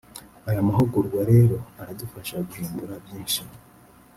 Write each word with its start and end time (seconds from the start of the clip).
Aya 0.49 0.67
mahugurwa 0.67 1.19
rero 1.31 1.57
aradufasha 1.81 2.35
guhindura 2.47 2.93
byinshi 3.03 3.41